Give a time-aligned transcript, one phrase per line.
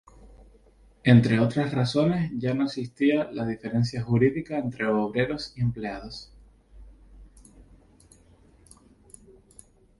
[1.03, 6.33] Entre otras razones, ya no existía al diferencia jurídica entre obreros y empleados.